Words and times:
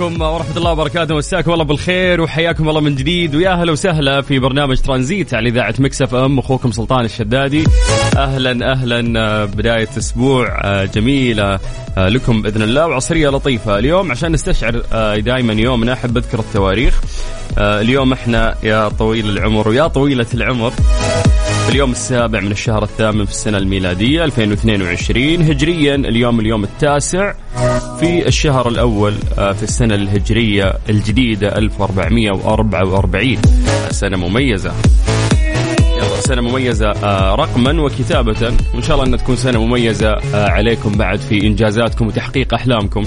عليكم 0.00 0.22
ورحمة 0.22 0.56
الله 0.56 0.72
وبركاته. 0.72 1.14
مساكم 1.14 1.52
الله 1.52 1.64
بالخير 1.64 2.20
وحياكم 2.20 2.68
الله 2.68 2.80
من 2.80 2.94
جديد. 2.94 3.34
ويا 3.34 3.50
أهلا 3.50 3.72
وسهلا 3.72 4.20
في 4.20 4.38
برنامج 4.38 4.78
ترانزيت 4.80 5.34
على 5.34 5.48
إذاعة 5.48 5.74
مكسف 5.78 6.14
أم. 6.14 6.38
أخوكم 6.38 6.70
سلطان 6.70 7.04
الشدادي. 7.04 7.64
أهلا 8.16 8.72
أهلا. 8.72 9.20
آه، 9.20 9.44
بداية 9.44 9.88
أسبوع 9.98 10.60
آه، 10.64 10.84
جميلة 10.84 11.58
آه، 11.98 12.08
لكم 12.08 12.42
بإذن 12.42 12.62
الله 12.62 12.86
وعصرية 12.86 13.28
لطيفة. 13.28 13.78
اليوم 13.78 14.10
عشان 14.10 14.32
نستشعر 14.32 14.82
دائما 15.18 15.52
يومنا 15.52 15.92
أحب 15.92 16.16
أذكر 16.16 16.38
التواريخ 16.38 17.00
اليوم 17.58 18.12
إحنا 18.12 18.54
يا 18.62 18.88
طويل 18.88 19.30
العمر 19.30 19.68
ويا 19.68 19.86
طويلة 19.86 20.26
العمر. 20.34 20.72
في 21.66 21.72
اليوم 21.72 21.90
السابع 21.90 22.40
من 22.40 22.50
الشهر 22.52 22.82
الثامن 22.82 23.24
في 23.24 23.30
السنة 23.30 23.58
الميلادية 23.58 24.24
2022 24.24 25.42
هجريا 25.42 25.94
اليوم 25.94 26.40
اليوم 26.40 26.64
التاسع 26.64 27.32
في 28.00 28.28
الشهر 28.28 28.68
الأول 28.68 29.14
آه، 29.38 29.52
في 29.52 29.62
السنة 29.62 29.94
الهجرية 29.94 30.72
الجديدة 30.88 31.58
1444 31.58 33.38
سنة 33.90 34.16
مميزة. 34.16 34.72
سنة 36.20 36.42
مميزة 36.42 36.90
آه، 36.90 37.34
رقما 37.34 37.82
وكتابة. 37.82 38.54
وإن 38.74 38.82
شاء 38.82 38.96
الله 38.96 39.06
أن 39.14 39.18
تكون 39.18 39.36
سنة 39.36 39.64
مميزة 39.66 40.10
آه، 40.34 40.48
عليكم 40.48 40.92
بعد 40.92 41.18
في 41.18 41.46
إنجازاتكم 41.46 42.06
وتحقيق 42.06 42.54
أحلامكم. 42.54 43.04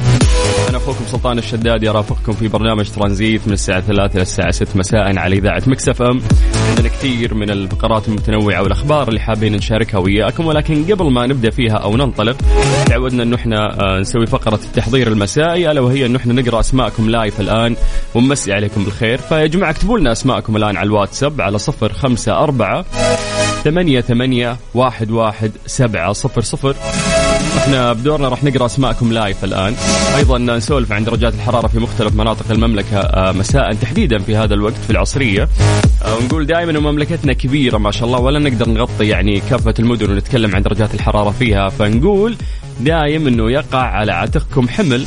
أنا 0.69 0.77
أخوكم 0.77 1.05
سلطان 1.11 1.37
الشداد 1.37 1.83
يرافقكم 1.83 2.31
في 2.33 2.47
برنامج 2.47 2.89
ترانزيت 2.89 3.47
من 3.47 3.53
الساعة 3.53 3.81
3 3.81 4.13
إلى 4.13 4.21
الساعة 4.21 4.51
6 4.51 4.77
مساء 4.79 5.17
على 5.17 5.35
إذاعة 5.35 5.63
مكسف 5.67 6.01
أم. 6.01 6.21
عندنا 6.69 6.87
كثير 6.87 7.33
من 7.33 7.49
الفقرات 7.49 8.07
المتنوعة 8.07 8.63
والأخبار 8.63 9.07
اللي 9.07 9.19
حابين 9.19 9.53
نشاركها 9.53 9.97
وياكم 9.97 10.45
ولكن 10.45 10.85
قبل 10.85 11.11
ما 11.11 11.27
نبدأ 11.27 11.49
فيها 11.49 11.73
أو 11.73 11.97
ننطلق 11.97 12.37
تعودنا 12.85 13.23
أنه 13.23 13.35
إحنا 13.35 13.81
آه، 13.81 13.99
نسوي 13.99 14.27
فقرة 14.27 14.59
التحضير 14.65 15.07
المسائي 15.07 15.71
ألا 15.71 15.81
وهي 15.81 16.05
أنه 16.05 16.17
إحنا 16.17 16.33
نقرأ 16.33 16.59
أسماءكم 16.59 17.09
live 17.09 17.41
الآن 17.41 17.75
ونمسي 18.15 18.53
عليكم 18.53 18.83
بالخير. 18.83 19.17
فيا 19.17 19.45
جماعة 19.45 19.69
اكتبوا 19.71 19.99
لنا 19.99 20.11
أسماءكم 20.11 20.55
الآن 20.57 20.77
على 20.77 20.87
الواتساب 20.87 21.41
على 21.41 21.59
صفر 21.59 21.93
خمسة 21.93 22.37
أربعة 22.37 22.85
ثمانية 23.63 24.01
ثمانية 24.01 24.57
واحد 24.73 25.11
واحد 25.11 25.51
سبعة 25.65 26.13
صفر 26.13 26.41
صفر. 26.41 26.75
إحنا 27.59 27.93
بدورنا 27.93 28.29
راح 28.29 28.43
نقرأ 28.43 28.65
أسماءكم 28.65 29.13
live 29.13 29.43
الآن. 29.43 29.75
أيضا 30.17 30.37
نسولف 30.37 30.91
عن 30.91 31.03
درجات 31.03 31.33
الحرارة 31.33 31.67
في 31.67 31.79
مختلف 31.79 32.15
مناطق 32.15 32.51
المملكة 32.51 32.99
آه، 32.99 33.31
مساء 33.31 33.73
تحديدا 33.73 34.19
في 34.19 34.35
هذا 34.35 34.53
الوقت 34.53 34.73
في 34.73 34.89
العصرية. 34.89 35.49
آه، 36.05 36.15
ونقول 36.15 36.45
دائما 36.45 36.79
مملكتنا 36.79 37.33
كبيرة 37.33 37.77
ما 37.77 37.91
شاء 37.91 38.05
الله 38.05 38.19
ولا 38.19 38.39
نقدر 38.39 38.69
نغطي 38.69 39.07
يعني 39.07 39.41
كافة 39.49 39.73
المدن 39.79 40.11
ونتكلم 40.11 40.55
عن 40.55 40.61
درجات 40.61 40.93
الحرارة 40.93 41.31
فيها. 41.31 41.69
فنقول 41.69 42.35
دايم 42.79 43.27
إنه 43.27 43.51
يقع 43.51 43.81
على 43.81 44.11
عاتقكم 44.11 44.69
حمل. 44.69 45.05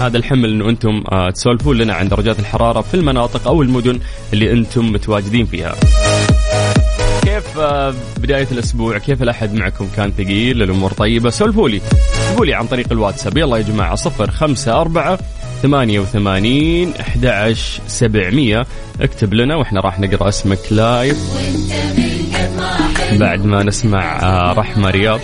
هذا 0.00 0.18
الحمل 0.18 0.50
إنه 0.52 0.68
أنتم 0.68 1.02
آه، 1.12 1.30
تسولفون 1.30 1.78
لنا 1.78 1.94
عن 1.94 2.08
درجات 2.08 2.38
الحرارة 2.38 2.80
في 2.80 2.94
المناطق 2.94 3.48
أو 3.48 3.62
المدن 3.62 3.98
اللي 4.32 4.52
أنتم 4.52 4.92
متواجدين 4.92 5.46
فيها. 5.46 5.74
كيف 7.50 7.58
بداية 8.18 8.46
الأسبوع 8.52 8.98
كيف 8.98 9.22
الأحد 9.22 9.54
معكم؟ 9.54 9.88
كان 9.96 10.12
ثقيل 10.18 10.62
الأمور 10.62 10.92
طيبة. 10.92 11.30
سولفوا 11.30 11.68
لي 11.68 11.80
سولفوا 12.26 12.46
لي 12.46 12.54
عن 12.54 12.66
طريق 12.66 12.86
الواتساب. 12.92 13.36
يلا 13.36 13.56
يا 13.56 13.62
جماعة 13.62 13.94
صفر 13.94 14.30
خمسة 14.30 14.80
أربعة 14.80 15.18
ثمانية 15.62 16.00
وثمانين 16.00 16.92
أحد 17.00 17.54
سبعمية. 17.86 18.66
اكتب 19.00 19.34
لنا 19.34 19.56
وإحنا 19.56 19.80
راح 19.80 20.00
نقرأ 20.00 20.28
اسمك 20.28 20.58
لايف 20.70 21.18
بعد 23.12 23.44
ما 23.44 23.62
نسمع 23.62 24.22
آه، 24.22 24.52
رحمة 24.52 24.90
رياض. 24.90 25.20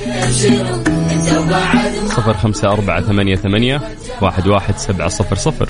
صفر 2.07 2.35
خمسة 2.35 2.69
أربعة 2.69 3.01
ثمانية 3.01 3.37
ثمانية 3.37 3.81
واحد 4.23 4.47
واحد 4.47 4.77
سبعة 4.77 5.09
صفر 5.09 5.37
صفر. 5.37 5.69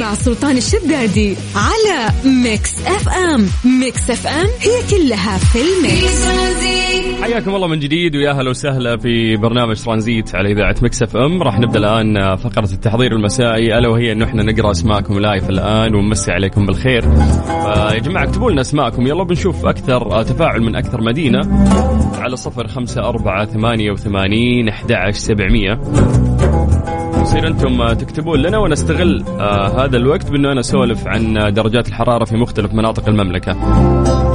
مع 0.00 0.14
سلطان 0.14 0.56
الشدادي 0.56 1.36
على 1.56 2.12
ميكس 2.24 2.86
FM. 2.86 3.46
ميكس 3.80 4.10
FM 4.10 4.46
هي 4.60 4.90
كلها 4.90 5.38
في 5.38 5.58
الميكس. 5.58 6.26
حياكم 7.22 7.54
الله 7.54 7.68
من 7.68 7.78
جديد 7.78 8.16
ويا 8.16 8.30
أهلا 8.30 8.50
وسهلا 8.50 8.96
في 8.96 9.36
برنامج 9.36 9.82
ترانزيت 9.82 10.34
على 10.34 10.52
إذاعة 10.52 10.76
ميكس 10.82 11.16
FM. 11.16 11.42
راح 11.42 11.58
نبدأ 11.58 11.78
الآن 11.78 12.36
فقرة 12.36 12.72
التحضير 12.72 13.12
المسائي. 13.12 13.78
ألا 13.78 13.88
وهي 13.88 14.12
انه 14.12 14.24
إحنا 14.24 14.42
نقرأ 14.42 14.70
أسماءكم 14.70 15.18
live 15.18 15.50
الآن 15.50 15.94
ونمسي 15.94 16.32
عليكم 16.32 16.66
بالخير. 16.66 17.02
فيا 17.46 17.98
جماعة 17.98 18.24
اكتبوا 18.24 18.50
لنا 18.50 18.60
أسماءكم. 18.60 19.06
يلا 19.06 19.24
بنشوف 19.24 19.66
أكثر 19.66 20.22
تفاعل 20.22 20.62
من 20.62 20.76
أكثر 20.76 21.00
مدينة 21.00 21.40
على 22.18 22.36
صفر 22.36 22.68
خمسة 22.68 23.08
أربعة 23.08 23.44
ثمانية 23.44 23.90
وثمانين. 23.90 24.70
أحد 24.82 24.92
عشر 24.92 25.18
سبعمية. 25.18 25.80
يصير 27.22 27.46
أنتم 27.46 27.92
تكتبون 27.92 28.38
لنا 28.38 28.58
ونستغل 28.58 29.24
آه 29.40 29.84
هذا 29.84 29.96
الوقت 29.96 30.30
بأنه 30.30 30.52
أنا 30.52 30.60
أسولف 30.60 31.06
عن 31.06 31.54
درجات 31.54 31.88
الحرارة 31.88 32.24
في 32.24 32.36
مختلف 32.36 32.74
مناطق 32.74 33.08
المملكة. 33.08 33.56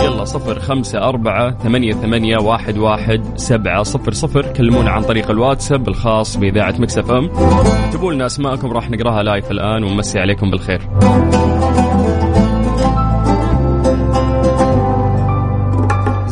يلا 0.04 0.24
صفر 0.24 0.60
خمسة 0.60 1.00
أربعة 1.00 1.58
ثمانية 1.58 1.94
ثمانية 1.94 2.38
واحد 2.38 2.78
واحد 2.78 3.22
سبعة 3.36 3.84
صفر 3.84 4.12
صفر. 4.12 4.54
كلمونا 4.54 4.92
عن 4.92 5.02
طريق 5.02 5.32
الواتساب 5.32 5.88
الخاص 5.88 6.38
بإذاعة 6.38 6.76
ميكس 6.80 7.12
FM. 7.12 7.30
اكتبوا 7.86 8.14
لنا 8.14 8.26
أسماءكم 8.26 8.72
راح 8.72 8.90
نقراها 8.90 9.24
live 9.24 9.52
الآن 9.52 9.84
ونمسي 9.84 10.20
عليكم 10.20 10.52
بالخير. 10.52 10.82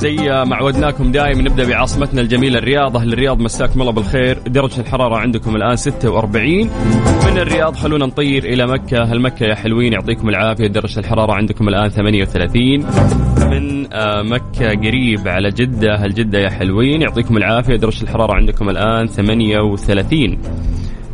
زي 0.06 0.16
ما 0.46 0.56
عودناكم 0.56 1.12
دائما 1.12 1.42
نبدأ 1.42 1.70
بعاصمتنا 1.70 2.22
الجميلة 2.22 2.60
الرياض. 2.60 2.98
أهل 2.98 3.14
الرياض 3.14 3.40
مساكم 3.40 3.82
الله 3.82 3.92
بالخير. 3.92 4.38
درجة 4.48 4.82
الحرارة 4.82 5.18
عندكم 5.18 5.56
الآن 5.56 5.76
46 5.76 6.70
من 7.26 7.38
الرياض 7.38 7.76
خلونا 7.76 8.06
نطير 8.06 8.44
إلى 8.44 8.68
مكة. 8.68 9.02
أهل 9.02 9.22
مكة 9.22 9.46
يا 9.46 9.56
حلوين 9.56 9.94
يعطيكم 9.94 10.30
العافية. 10.30 10.68
درجة 10.68 11.00
الحرارة 11.00 11.34
عندكم 11.34 11.68
الآن 11.68 11.90
38 11.90 12.86
من 13.50 13.94
آه، 13.94 14.22
مكة 14.22 14.70
قريب 14.70 15.28
على 15.28 15.50
جدة. 15.50 15.94
أهل 15.94 16.14
جدة 16.14 16.40
يا 16.40 16.50
حلوين 16.50 17.02
يعطيكم 17.02 17.38
العافية. 17.38 17.76
درجة 17.76 18.04
الحرارة 18.04 18.34
عندكم 18.34 18.70
الآن 18.70 19.08
38 19.08 20.38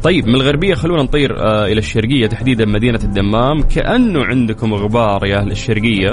طيب 0.03 0.28
من 0.28 0.35
الغربية 0.35 0.73
خلونا 0.73 1.03
نطير 1.03 1.40
آه 1.40 1.66
إلى 1.66 1.79
الشرقية 1.79 2.28
تحديدا 2.28 2.66
مدينة 2.66 2.99
الدمام. 3.03 3.61
كأنه 3.61 4.25
عندكم 4.25 4.73
غبار 4.73 5.25
يا 5.25 5.37
أهل 5.37 5.52
الشرقية. 5.52 6.11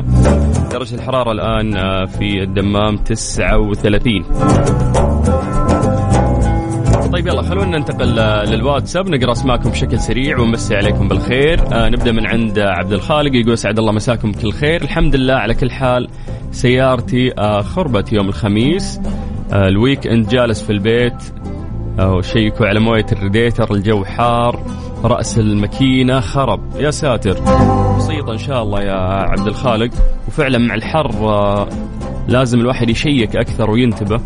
درجة 0.72 0.94
الحرارة 0.94 1.32
الآن 1.32 1.76
آه 1.76 2.04
في 2.04 2.42
الدمام 2.42 2.96
39 2.96 4.22
طيب 7.12 7.26
يلا 7.26 7.42
خلونا 7.42 7.78
ننتقل 7.78 8.18
آه، 8.18 8.44
للواتساب 8.44 9.08
نقرأ 9.08 9.32
أسماءكم 9.32 9.70
بشكل 9.70 9.98
سريع 9.98 10.38
ونمسي 10.38 10.76
عليكم 10.76 11.08
بالخير. 11.08 11.60
آه 11.72 11.88
نبدأ 11.88 12.12
من 12.12 12.26
عند 12.26 12.58
عبد 12.58 12.92
الخالق 12.92 13.34
يقول 13.34 13.52
اسعد 13.52 13.78
الله 13.78 13.92
مساكم 13.92 14.32
بكل 14.32 14.52
خير. 14.52 14.82
الحمد 14.82 15.16
لله 15.16 15.34
على 15.34 15.54
كل 15.54 15.70
حال 15.70 16.08
سيارتي 16.50 17.30
خربت 17.62 18.12
يوم 18.12 18.28
الخميس. 18.28 19.00
ال 19.52 20.06
weekend 20.06 20.28
جالس 20.28 20.62
في 20.62 20.70
البيت. 20.72 21.14
أوه 21.98 22.20
شيكوا 22.20 22.66
على 22.66 22.80
موية 22.80 23.06
الريديتر 23.12 23.74
الجو 23.74 24.04
حار 24.04 24.62
رأس 25.04 25.38
الماكينة 25.38 26.20
خرب. 26.20 26.60
يا 26.76 26.90
ساتر. 26.90 27.32
بسيطة 27.96 28.32
إن 28.32 28.38
شاء 28.38 28.62
الله 28.62 28.82
يا 28.82 28.98
عبد 29.02 29.46
الخالق. 29.46 29.90
وفعلا 30.28 30.58
مع 30.58 30.74
الحر 30.74 31.10
آه، 31.10 31.68
لازم 32.28 32.60
الواحد 32.60 32.90
يشيك 32.90 33.36
أكثر 33.36 33.70
وينتبه. 33.70 34.20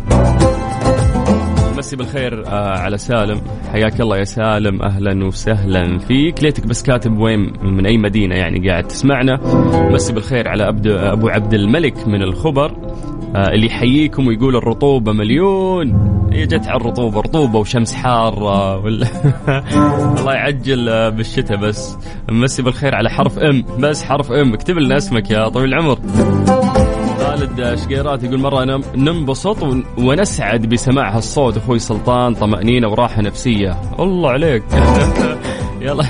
مسي 1.77 1.95
بالخير 1.95 2.47
آه 2.47 2.77
على 2.77 2.97
سالم. 2.97 3.41
حياك 3.71 4.01
الله 4.01 4.17
يا 4.17 4.23
سالم. 4.23 4.81
أهلا 4.81 5.25
وسهلا 5.25 5.97
فيك. 5.99 6.43
ليتك 6.43 6.67
بس 6.67 6.83
كاتب 6.83 7.19
وين 7.19 7.53
من 7.63 7.85
أي 7.85 7.97
مدينة 7.97 8.35
يعني 8.35 8.69
قاعد 8.69 8.83
تسمعنا. 8.83 9.39
مسي 9.91 10.13
بالخير 10.13 10.47
على 10.47 10.69
أبو 10.87 11.27
عبد 11.27 11.53
الملك 11.53 12.07
من 12.07 12.21
الخبر 12.21 12.71
آه 13.35 13.49
اللي 13.53 13.65
يحييكم 13.65 14.27
ويقول 14.27 14.55
الرطوبة 14.55 15.13
مليون. 15.13 16.13
جت 16.33 16.67
على 16.67 16.75
الرطوبة 16.81 17.19
رطوبة 17.21 17.59
وشمس 17.59 17.93
حارة 17.93 18.77
ولا 18.77 19.07
الله 20.19 20.33
يعجل 20.33 20.89
آه، 20.89 21.09
بالشتاء 21.09 21.57
بس. 21.57 21.97
مسي 22.31 22.61
بالخير 22.61 22.95
على 22.95 23.09
حرف 23.09 23.39
إم. 23.39 23.65
بس 23.79 24.03
حرف 24.03 24.31
إم. 24.31 24.53
اكتب 24.53 24.77
لنا 24.77 24.97
اسمك 24.97 25.31
يا 25.31 25.49
طويل 25.49 25.65
العمر. 25.73 25.97
خالد 27.19 27.75
شقيرات 27.79 28.23
يقول 28.23 28.39
مرة 28.39 28.81
ننبسط 28.95 29.57
ونسعد 29.97 30.65
بسماع 30.69 31.15
هالصوت 31.15 31.57
أخوي 31.57 31.79
سلطان 31.79 32.33
طمأنينة 32.33 32.87
وراحة 32.87 33.21
نفسية. 33.21 33.81
الله 33.99 34.29
عليك. 34.31 34.63
يلا. 35.81 36.03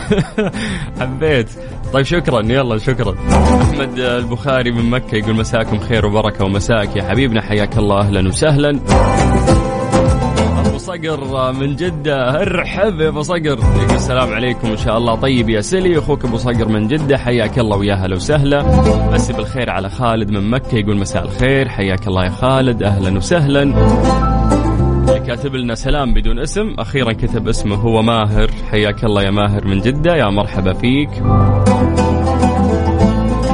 حبيت. 0.99 1.49
طيب 1.93 2.05
شكرا. 2.05 2.41
يلا 2.41 2.77
شكرا. 2.77 3.15
أحمد 3.61 3.99
البخاري 3.99 4.71
من 4.71 4.89
مكة 4.89 5.15
يقول 5.15 5.35
مساكم 5.35 5.79
خير 5.79 6.05
وبركة 6.05 6.45
ومساك. 6.45 6.95
يا 6.95 7.03
حبيبنا 7.03 7.41
حياك 7.41 7.77
الله. 7.77 7.99
أهلا 7.99 8.27
وسهلا. 8.27 8.79
صقر 10.93 11.53
من 11.53 11.75
جدة. 11.75 12.41
ارحب 12.41 13.01
يا 13.01 13.07
أبو 13.07 13.21
صقر. 13.21 13.39
يقول 13.41 13.95
السلام 13.95 14.33
عليكم 14.33 14.67
ان 14.67 14.77
شاء 14.77 14.97
الله. 14.97 15.15
طيب 15.15 15.49
يا 15.49 15.61
سلي 15.61 15.99
أخوك 15.99 16.25
أبو 16.25 16.37
صقر 16.37 16.67
من 16.67 16.87
جدة 16.87 17.17
حياك 17.17 17.59
الله 17.59 17.77
ويا 17.77 17.93
هلا 17.93 18.15
وسهلا. 18.15 18.61
بس 19.09 19.31
بالخير 19.31 19.69
على 19.69 19.89
خالد 19.89 20.31
من 20.31 20.49
مكة 20.49 20.75
يقول 20.75 20.97
مساء 20.97 21.23
الخير. 21.23 21.69
حياك 21.69 22.07
الله 22.07 22.25
يا 22.25 22.29
خالد 22.29 22.83
أهلا 22.83 23.17
وسهلا. 23.17 23.73
كاتب 25.27 25.55
لنا 25.55 25.75
سلام 25.75 26.13
بدون 26.13 26.39
اسم 26.39 26.75
أخيرا 26.79 27.13
كتب 27.13 27.47
اسمه 27.47 27.75
هو 27.75 28.01
ماهر. 28.01 28.49
حياك 28.71 29.03
الله 29.03 29.23
يا 29.23 29.31
ماهر 29.31 29.67
من 29.67 29.79
جدة 29.79 30.15
يا 30.15 30.29
مرحبا 30.29 30.73
فيك. 30.73 31.09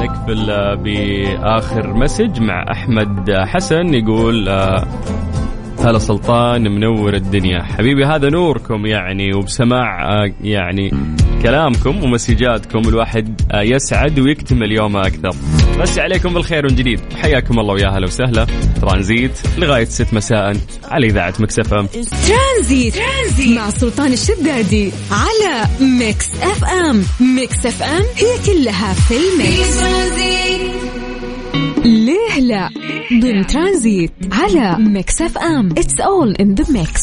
نكفل 0.01 0.77
بآخر 0.77 1.94
مسج 1.94 2.42
مع 2.42 2.65
أحمد 2.71 3.31
حسن 3.31 3.94
يقول 3.94 4.50
هلا 5.85 5.99
سلطان 5.99 6.71
منور 6.71 7.13
الدنيا. 7.13 7.63
حبيبي 7.63 8.05
هذا 8.05 8.29
نوركم 8.29 8.85
يعني 8.85 9.33
وبسماع 9.33 10.11
آه، 10.11 10.31
يعني 10.43 10.91
كلامكم 11.41 12.03
ومسجاتكم. 12.03 12.79
الواحد 12.87 13.41
آه، 13.51 13.61
يسعد 13.61 14.19
ويكتمل 14.19 14.71
يومه 14.71 15.01
أكثر. 15.01 15.35
نمسي 15.79 16.00
عليكم 15.99 16.33
بالخير 16.33 16.63
من 16.69 16.75
جديد. 16.75 16.99
حياكم 17.21 17.59
الله 17.59 17.73
ويا 17.73 17.87
هلا 17.89 18.05
وسهلا. 18.05 18.47
ترانزيت 18.81 19.31
لغاية 19.57 19.85
6 19.85 20.13
مساء. 20.13 20.57
على 20.87 21.07
إذاعة 21.07 21.33
ميكس 21.39 21.59
FM. 21.59 21.88
ترانزيت. 22.27 22.95
ترانزيت 22.95 23.57
مع 23.57 23.69
سلطان 23.69 24.13
الشدادي 24.13 24.91
على 25.11 25.65
ميكس 25.99 26.29
FM. 26.41 27.03
ميكس 27.35 27.65
FM 27.65 28.03
هي 28.15 28.53
كلها 28.53 28.93
في 28.93 29.13
الميكس 29.13 29.79
ليه 31.85 32.39
لا؟ 32.39 32.69
ضمن 33.21 33.47
ترانزيت 33.47 34.11
على 34.31 34.75
ميكس 34.79 35.21
اف 35.21 35.37
ام. 35.37 35.69
It's 35.71 36.00
all 36.00 36.35
in 36.35 36.56
the 36.56 36.65
mix 36.71 37.01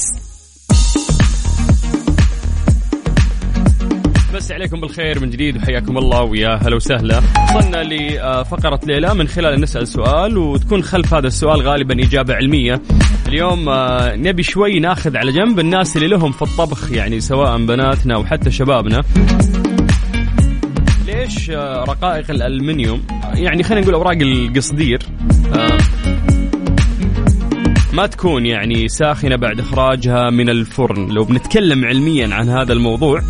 بس 4.34 4.52
عليكم 4.52 4.80
بالخير 4.80 5.20
من 5.20 5.30
جديد 5.30 5.56
وحياكم 5.56 5.98
الله 5.98 6.22
ويا 6.22 6.58
هلا 6.62 6.76
وسهلا. 6.76 7.20
وصلنا 7.56 7.82
لفقرة 7.82 8.80
ليلى 8.86 9.14
من 9.14 9.28
خلال 9.28 9.60
نسأل 9.60 9.88
سؤال 9.88 10.38
وتكون 10.38 10.82
خلف 10.82 11.14
هذا 11.14 11.26
السؤال 11.26 11.62
غالبا 11.62 12.02
إجابة 12.04 12.34
علمية. 12.34 12.82
اليوم 13.28 13.68
آه، 13.68 14.16
نبي 14.16 14.42
شوي 14.42 14.80
ناخذ 14.80 15.16
على 15.16 15.32
جنب 15.32 15.60
الناس 15.60 15.96
اللي 15.96 16.08
لهم 16.08 16.32
في 16.32 16.42
الطبخ 16.42 16.92
يعني 16.92 17.20
سواء 17.20 17.66
بناتنا 17.66 18.14
أو 18.14 18.24
حتى 18.24 18.50
شبابنا. 18.50 19.02
ليش 21.26 21.50
آه، 21.50 21.84
رقائق 21.84 22.30
الألمنيوم؟ 22.30 23.02
يعني 23.34 23.62
خلينا 23.62 23.82
نقول 23.82 23.94
أوراق 23.94 24.16
القصدير. 24.20 24.98
آه، 25.54 25.78
ما 27.92 28.06
تكون 28.06 28.46
يعني 28.46 28.88
ساخنة 28.88 29.36
بعد 29.36 29.60
إخراجها 29.60 30.30
من 30.30 30.48
الفرن. 30.48 31.08
لو 31.08 31.24
بنتكلم 31.24 31.84
علميا 31.84 32.34
عن 32.34 32.48
هذا 32.48 32.72
الموضوع 32.72 33.20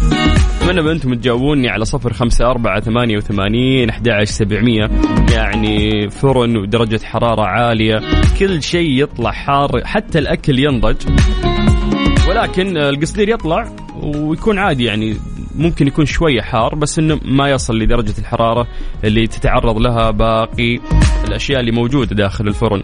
أتمنى 0.61 0.83
بأنتم 0.83 1.15
تجاوبوني 1.15 1.69
على 1.69 1.85
صفر 1.85 2.13
خمسة 2.13 2.51
أربعة 2.51 2.81
ثمانية 2.81 3.17
وثمانين 3.17 3.91
أحد 3.91 4.25
سبعمية. 4.25 4.91
يعني 5.33 6.09
فرن 6.11 6.57
ودرجة 6.57 7.01
حرارة 7.05 7.43
عالية 7.43 8.01
كل 8.39 8.63
شيء 8.63 9.03
يطلع 9.03 9.31
حار 9.31 9.85
حتى 9.85 10.19
الأكل 10.19 10.59
ينضج. 10.59 10.97
ولكن 12.29 12.77
القصدير 12.77 13.29
يطلع 13.29 13.69
ويكون 14.03 14.59
عادي 14.59 14.85
يعني 14.85 15.17
ممكن 15.57 15.87
يكون 15.87 16.07
شوية 16.07 16.41
حار 16.41 16.75
بس 16.75 16.99
إنه 16.99 17.21
ما 17.25 17.51
يصل 17.51 17.79
لدرجة 17.79 18.15
الحرارة 18.19 18.67
اللي 19.05 19.27
تتعرض 19.27 19.79
لها 19.79 20.11
باقي 20.11 20.79
الأشياء 21.29 21.61
اللي 21.61 21.73
موجودة 21.73 22.17
داخل 22.17 22.49
الفرن. 22.49 22.83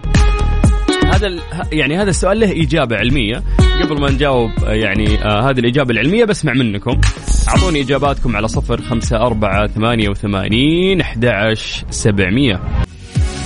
هذا 1.13 1.39
يعني 1.73 1.97
هذا 1.97 2.11
السؤال 2.11 2.41
له 2.41 2.63
إجابة 2.63 2.97
علمية 2.97 3.43
قبل 3.83 4.01
ما 4.01 4.11
نجاوب 4.11 4.51
يعني 4.63 5.25
آه 5.25 5.51
هذه 5.51 5.59
الإجابة 5.59 5.91
العلمية 5.91 6.25
بسمع 6.25 6.53
منكم 6.53 7.01
أعطوني 7.49 7.81
إجاباتكم 7.81 8.37
على 8.37 8.49
صفر 8.49 8.83
خمسة 8.83 9.17
أربعة 9.17 9.67
ثمانية 9.67 10.09
وثمانين 10.09 11.01
أحد 11.01 11.55
سبعمية 11.91 12.61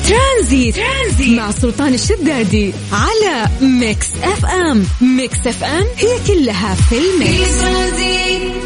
ترانزيت. 0.09 0.77
ترانزيت 0.77 1.39
مع 1.39 1.51
سلطان 1.51 1.95
الشدادي 1.95 2.73
على 2.93 3.49
ميكس 3.81 4.11
أف 4.23 4.45
أم 4.45 4.85
ميكس 5.17 5.47
أف 5.47 5.65
أم 5.65 5.85
هي 5.97 6.19
كلها 6.27 6.75
في 6.75 6.99
الميكس 6.99 8.66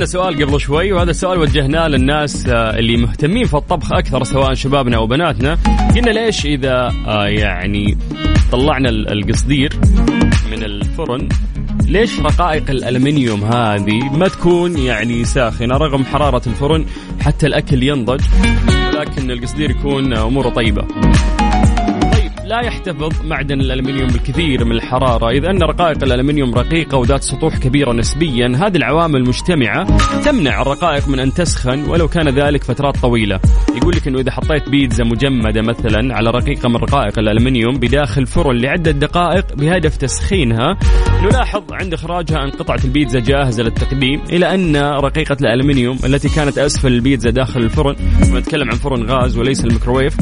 سألنا 0.00 0.12
سؤال 0.12 0.44
قبل 0.44 0.60
شوي 0.60 0.92
وهذا 0.92 1.10
السؤال 1.10 1.38
وجهناه 1.38 1.88
للناس 1.88 2.46
آه، 2.46 2.78
اللي 2.78 2.96
مهتمين 2.96 3.44
في 3.44 3.54
الطبخ 3.54 3.92
أكثر 3.92 4.24
سواء 4.24 4.54
شبابنا 4.54 4.96
أو 4.96 5.06
بناتنا. 5.06 5.58
قلنا 5.96 6.10
ليش 6.10 6.46
إذا 6.46 6.92
آه، 7.06 7.26
يعني 7.26 7.98
طلعنا 8.52 8.88
القصدير 8.88 9.72
من 10.50 10.62
الفرن 10.62 11.28
ليش 11.86 12.20
رقائق 12.20 12.70
الألمنيوم 12.70 13.44
هذه 13.44 14.16
ما 14.16 14.28
تكون 14.28 14.78
يعني 14.78 15.24
ساخنة 15.24 15.76
رغم 15.76 16.04
حرارة 16.04 16.42
الفرن 16.46 16.84
حتى 17.20 17.46
الأكل 17.46 17.82
ينضج 17.82 18.20
لكن 18.94 19.30
القصدير 19.30 19.70
يكون 19.70 20.12
أموره 20.12 20.48
طيبة؟ 20.48 20.86
لا 22.50 22.60
يحتفظ 22.60 23.26
معدن 23.26 23.60
الألمنيوم 23.60 24.08
بالكثير 24.08 24.64
من 24.64 24.72
الحرارة 24.72 25.30
إذ 25.30 25.44
أن 25.44 25.62
رقائق 25.62 26.02
الألمنيوم 26.02 26.54
رقيقة 26.54 26.98
وذات 26.98 27.22
سطوح 27.22 27.58
كبيرة 27.58 27.92
نسبيا. 27.92 28.52
هذه 28.56 28.76
العوامل 28.76 29.28
مجتمعة 29.28 29.86
تمنع 30.24 30.62
الرقائق 30.62 31.08
من 31.08 31.18
أن 31.18 31.32
تسخن 31.32 31.88
ولو 31.88 32.08
كان 32.08 32.28
ذلك 32.28 32.64
فترات 32.64 32.96
طويلة. 32.96 33.40
يقول 33.76 33.96
لك 33.96 34.08
أنه 34.08 34.18
إذا 34.20 34.30
حطيت 34.30 34.68
بيتزا 34.68 35.04
مجمدة 35.04 35.62
مثلا 35.62 36.14
على 36.14 36.30
رقيقة 36.30 36.68
من 36.68 36.76
رقائق 36.76 37.18
الألمنيوم 37.18 37.78
بداخل 37.78 38.26
فرن 38.26 38.56
لعدة 38.56 38.90
دقائق 38.90 39.54
بهدف 39.54 39.96
تسخينها 39.96 40.78
نلاحظ 41.22 41.62
عند 41.72 41.94
إخراجها 41.94 42.44
أن 42.44 42.50
قطعة 42.50 42.80
البيتزا 42.84 43.20
جاهزة 43.20 43.62
للتقديم 43.62 44.20
إلى 44.30 44.54
أن 44.54 44.76
رقيقة 44.76 45.36
الألمنيوم 45.40 45.98
التي 46.04 46.28
كانت 46.28 46.58
أسفل 46.58 46.92
البيتزا 46.92 47.30
داخل 47.30 47.60
الفرن 47.60 47.96
ونتكلم 48.32 48.70
عن 48.70 48.76
فرن 48.76 49.10
غاز 49.10 49.38
وليس 49.38 49.64
الميكروويف 49.64 50.16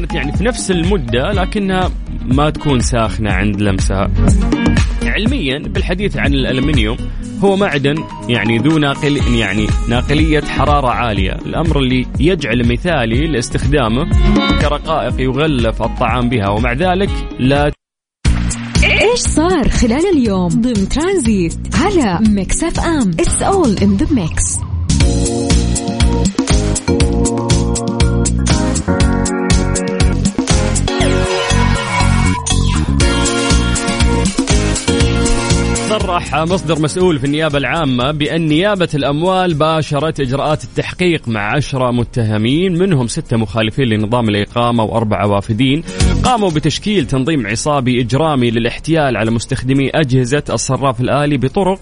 كانت 0.00 0.14
يعني 0.14 0.32
في 0.32 0.44
نفس 0.44 0.70
المدة 0.70 1.32
لكنها 1.32 1.90
ما 2.24 2.50
تكون 2.50 2.80
ساخنة 2.80 3.32
عند 3.32 3.60
لمسها. 3.62 4.10
علميا 5.02 5.58
بالحديث 5.58 6.16
عن 6.16 6.34
الألمنيوم 6.34 6.96
هو 7.44 7.56
معدن 7.56 7.94
يعني 8.28 8.58
ذو 8.58 8.78
ناقل 8.78 9.34
يعني 9.34 9.66
ناقلية 9.88 10.40
حرارة 10.40 10.88
عالية. 10.88 11.32
الأمر 11.32 11.78
اللي 11.78 12.06
يجعل 12.20 12.72
مثالي 12.72 13.26
لاستخدامه 13.26 14.10
كرقائق 14.60 15.20
يغلف 15.20 15.82
الطعام 15.82 16.28
بها 16.28 16.48
ومع 16.48 16.72
ذلك 16.72 17.10
لا 17.38 17.72
إيش 18.84 19.20
صار 19.20 19.68
خلال 19.68 20.06
اليوم؟ 20.16 20.48
ضمن 20.48 20.88
ترانزيت 20.88 21.58
على 21.74 22.18
ميكس 22.28 22.64
أف 22.64 22.80
أم. 22.80 23.10
It's 23.10 23.42
all 23.42 23.76
in 23.82 23.96
the 23.96 24.06
mix 24.14 24.58
صرح 35.90 36.34
مصدر 36.34 36.78
مسؤول 36.78 37.18
في 37.18 37.24
النيابة 37.24 37.58
العامة 37.58 38.10
بأن 38.10 38.46
نيابة 38.46 38.88
الأموال 38.94 39.54
باشرت 39.54 40.20
إجراءات 40.20 40.64
التحقيق 40.64 41.28
مع 41.28 41.56
عشرة 41.56 41.90
متهمين 41.90 42.78
منهم 42.78 43.06
ستة 43.06 43.36
مخالفين 43.36 43.84
لنظام 43.84 44.28
الإقامة 44.28 44.84
وأربعة 44.84 45.26
وافدين. 45.26 45.82
قاموا 46.24 46.50
بتشكيل 46.50 47.06
تنظيم 47.06 47.46
عصابي 47.46 48.00
إجرامي 48.00 48.50
للاحتيال 48.50 49.16
على 49.16 49.30
مستخدمي 49.30 49.90
أجهزة 49.90 50.42
الصراف 50.50 51.00
الآلي 51.00 51.36
بطرق 51.36 51.80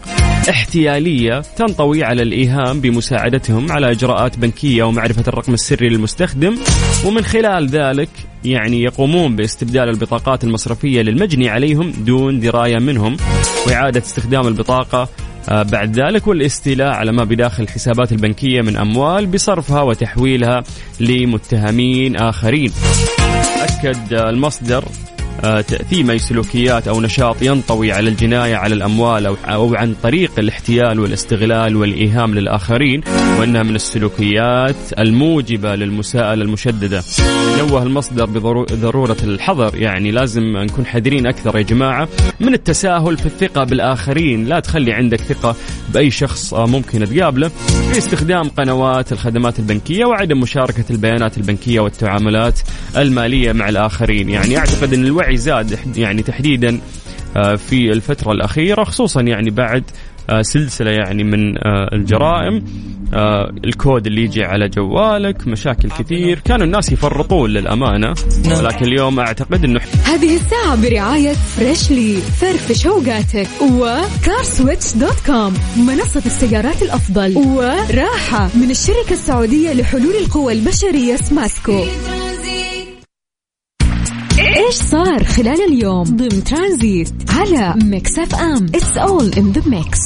احتيالية 0.51 1.41
تنطوي 1.41 2.05
على 2.05 2.23
الإيهام 2.23 2.81
بمساعدتهم 2.81 3.73
على 3.73 3.91
إجراءات 3.91 4.39
بنكية 4.39 4.83
ومعرفة 4.83 5.25
الرقم 5.29 5.55
السري 5.55 5.89
للمستخدم. 5.89 6.57
ومن 7.07 7.23
خلال 7.23 7.67
ذلك 7.69 8.09
يعني 8.45 8.83
يقومون 8.83 9.37
باستبدال 9.37 9.89
البطاقات 9.89 10.45
المصرفية 10.45 11.03
للمجني 11.03 11.49
عليهم 11.49 11.91
دون 11.91 12.41
دراية 12.41 12.79
منهم 12.79 13.17
وإعادة 13.67 14.01
استخدام 14.01 14.47
البطاقة. 14.47 15.09
آه، 15.49 15.63
بعد 15.63 16.01
ذلك 16.01 16.27
والاستيلاء 16.27 16.89
على 16.89 17.13
ما 17.13 17.25
بداخل 17.25 17.63
الحسابات 17.63 18.13
البنكية 18.13 18.63
من 18.63 18.77
أموال 18.77 19.27
بصرفها 19.27 19.83
وتحويلها 19.83 20.63
لمتهمين 21.01 22.17
آخرين. 22.17 22.73
أكد 23.61 24.13
المصدر 24.13 24.85
آه، 25.45 25.61
تأثيم 25.61 26.11
أي 26.11 26.19
سلوكيات 26.19 26.89
أو 26.89 27.01
نشاط 27.01 27.43
ينطوي 27.43 27.93
على 27.93 28.09
الجناية 28.09 28.57
على 28.57 28.75
الأموال 28.75 29.27
أو, 29.27 29.75
عن 29.75 29.95
طريق 30.03 30.31
الاحتيال 30.39 31.01
والاستغلال 31.01 31.77
والإيهام 31.77 32.35
للآخرين 32.35 33.01
وأنها 33.39 33.63
من 33.63 33.75
السلوكيات 33.75 34.77
الموجبة 34.99 35.75
للمساءلة 35.75 36.43
المشددة. 36.43 37.03
نوه 37.59 37.83
المصدر 37.83 38.25
بضرورة 38.25 39.17
الحذر 39.23 39.77
يعني 39.77 40.11
لازم 40.11 40.43
نكون 40.43 40.87
حذرين 40.87 41.27
أكثر 41.27 41.59
يا 41.59 41.63
جماعة 41.63 42.09
من 42.41 42.55
التساهل 42.55 43.17
في 43.17 43.27
الثقة 43.27 43.65
بالآخرين. 43.65 44.45
لا 44.45 44.61
تخلي 44.61 44.93
عندك 44.93 45.21
ثقة 45.21 45.57
بأي 45.95 46.11
شخص 46.11 46.55
ممكن 46.55 47.05
تقابله. 47.05 47.49
في 47.93 47.99
استخدام 47.99 48.49
قنوات 48.49 49.13
الخدمات 49.13 49.59
البنكية 49.59 50.05
وعدم 50.05 50.41
مشاركة 50.41 50.85
البيانات 50.91 51.39
البنكية 51.39 51.81
والتعاملات 51.81 52.61
المالية 52.97 53.53
مع 53.53 53.69
الآخرين. 53.69 54.29
يعني 54.29 54.59
أعتقد 54.59 54.95
أن 54.95 55.05
الوعي 55.05 55.28
الوعي 55.29 55.37
زاد 55.37 55.97
يعني 55.97 56.23
تحديدا 56.23 56.81
آه، 57.37 57.55
في 57.55 57.93
الفترة 57.93 58.33
الأخيرة 58.33 58.85
خصوصا 58.85 59.21
يعني 59.21 59.51
بعد 59.51 59.85
آه، 60.31 60.43
سلسلة 60.43 60.91
يعني 60.91 61.25
من 61.25 61.59
آه، 61.59 61.89
الجرائم 61.93 62.65
الكود 63.65 64.07
اللي 64.07 64.23
يجي 64.25 64.45
على 64.45 64.69
جوالك 64.69 65.47
مشاكل 65.47 65.91
كثير. 65.91 66.39
كانوا 66.39 66.67
الناس 66.67 66.93
يفرطون 66.93 67.51
للأمانة 67.51 68.15
ولكن 68.59 68.87
اليوم 68.87 69.21
أعتقد 69.21 69.65
أنه 69.65 69.81
هذه 70.05 70.37
الساعة 70.37 70.83
برعاية 70.83 71.33
فريشلي 71.33 72.15
فرفش 72.41 72.87
أوقاتك 72.87 73.49
وكارسويتش 73.63 74.97
دوت 74.97 75.21
كوم 75.27 75.55
منصة 75.77 76.23
السيارات 76.27 76.83
الأفضل 76.83 77.37
وراحة 77.37 78.49
من 78.55 78.71
الشركة 78.71 79.13
السعودية 79.13 79.73
لحلول 79.73 80.15
القوى 80.15 80.53
البشرية 80.53 81.17
سماسكو 81.17 81.85
إيش 84.69 84.77
صار 84.77 85.25
خلال 85.25 85.61
اليوم؟ 85.73 86.05
ضمن 86.05 86.45
ترانزيت 86.45 87.09
على 87.31 87.75
ميكس 87.85 88.19
اف 88.19 88.35
ام. 88.35 88.67
It's 88.75 88.97
all 88.97 89.31
in 89.33 89.53
the 89.53 89.63
mix 89.69 89.99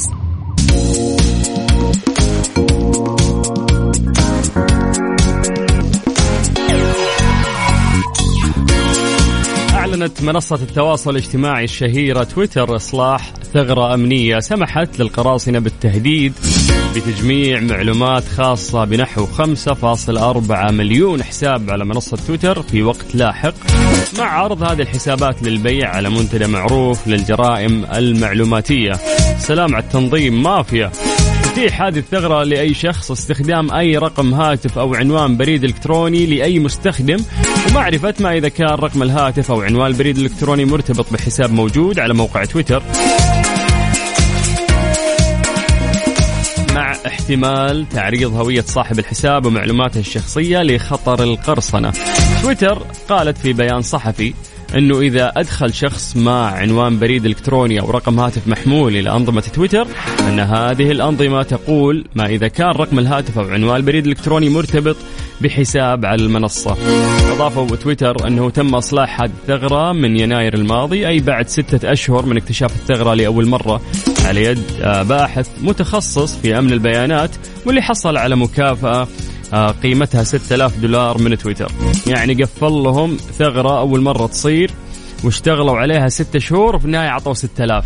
أعلنت 9.73 10.21
منصة 10.21 10.55
التواصل 10.55 11.11
الاجتماعي 11.11 11.63
الشهيرة 11.63 12.23
تويتر 12.23 12.75
إصلاح 12.75 13.33
ثغرة 13.53 13.93
أمنية 13.93 14.39
سمحت 14.39 14.99
للقراصنة 14.99 15.59
بالتهديد 15.59 16.33
بتجميع 16.95 17.59
معلومات 17.59 18.23
خاصة 18.23 18.85
بنحو 18.85 19.25
5.4 19.25 20.71
مليون 20.71 21.23
حساب 21.23 21.69
على 21.69 21.85
منصة 21.85 22.17
تويتر 22.27 22.61
في 22.61 22.83
وقت 22.83 23.15
لاحق. 23.15 23.53
مع 24.17 24.25
عرض 24.25 24.63
هذه 24.63 24.81
الحسابات 24.81 25.43
للبيع 25.43 25.89
على 25.89 26.09
منتدى 26.09 26.47
معروف 26.47 27.07
للجرائم 27.07 27.85
المعلوماتية. 27.95 28.93
سلام 29.37 29.75
على 29.75 29.83
التنظيم 29.83 30.43
مافيا. 30.43 30.91
تتيح 31.43 31.81
هذه 31.81 31.97
الثغرة 31.97 32.43
لأي 32.43 32.73
شخص 32.73 33.11
استخدام 33.11 33.71
أي 33.71 33.97
رقم 33.97 34.33
هاتف 34.33 34.77
أو 34.77 34.95
عنوان 34.95 35.37
بريد 35.37 35.63
إلكتروني 35.63 36.25
لأي 36.25 36.59
مستخدم. 36.59 37.17
ومعرفة 37.69 38.13
ما 38.19 38.37
إذا 38.37 38.49
كان 38.49 38.67
رقم 38.67 39.03
الهاتف 39.03 39.51
أو 39.51 39.61
عنوان 39.61 39.87
البريد 39.87 40.17
الإلكتروني 40.17 40.65
مرتبط 40.65 41.13
بحساب 41.13 41.51
موجود 41.51 41.99
على 41.99 42.13
موقع 42.13 42.45
تويتر. 42.45 42.83
احتمال 47.07 47.89
تعريض 47.89 48.33
هوية 48.33 48.61
صاحب 48.61 48.99
الحساب 48.99 49.45
ومعلوماته 49.45 49.99
الشخصية 49.99 50.63
لخطر 50.63 51.23
القرصنة 51.23 51.93
تويتر 52.41 52.81
قالت 53.09 53.37
في 53.37 53.53
بيان 53.53 53.81
صحفي 53.81 54.33
إنه 54.77 54.99
إذا 54.99 55.31
أدخل 55.35 55.73
شخص 55.73 56.17
مع 56.17 56.51
عنوان 56.51 56.99
بريد 56.99 57.25
إلكتروني 57.25 57.81
أو 57.81 57.91
رقم 57.91 58.19
هاتف 58.19 58.47
محمول 58.47 58.95
إلى 58.95 59.09
أنظمة 59.09 59.41
تويتر 59.41 59.87
أن 60.19 60.39
هذه 60.39 60.91
الأنظمة 60.91 61.43
تقول 61.43 62.05
ما 62.15 62.25
إذا 62.25 62.47
كان 62.47 62.67
رقم 62.69 62.99
الهاتف 62.99 63.39
أو 63.39 63.49
عنوان 63.49 63.75
البريد 63.75 64.05
الالكتروني 64.05 64.49
مرتبط 64.49 64.95
بحساب 65.41 66.05
على 66.05 66.21
المنصة. 66.21 66.77
أضافوا 67.31 67.75
تويتر 67.75 68.27
إنه 68.27 68.49
تم 68.49 68.75
إصلاح 68.75 69.21
هذه 69.21 69.31
الثغرة 69.41 69.91
من 69.93 70.19
يناير 70.19 70.53
الماضي 70.53 71.07
أي 71.07 71.19
بعد 71.19 71.47
ستة 71.47 71.91
أشهر 71.91 72.25
من 72.25 72.37
اكتشاف 72.37 72.75
الثغرة 72.75 73.13
لأول 73.13 73.47
مرة 73.47 73.81
على 74.23 74.43
يد 74.43 74.63
آه، 74.81 75.03
باحث 75.03 75.49
متخصص 75.61 76.37
في 76.37 76.59
أمن 76.59 76.73
البيانات 76.73 77.29
واللي 77.65 77.81
حصل 77.81 78.17
على 78.17 78.35
مكافأة 78.35 79.07
آه، 79.53 79.71
قيمتها 79.71 80.23
6000 80.23 80.77
دولار 80.77 81.17
من 81.17 81.37
تويتر. 81.37 81.71
يعني 82.07 82.33
قفل 82.33 82.71
لهم 82.71 83.17
ثغرة 83.17 83.79
أول 83.79 84.01
مرة 84.01 84.27
تصير 84.27 84.71
واشتغلوا 85.23 85.77
عليها 85.77 86.09
ستة 86.09 86.39
شهور 86.39 86.75
وفي 86.75 86.85
النهاية 86.85 87.09
عطوا 87.09 87.33
6000 87.33 87.85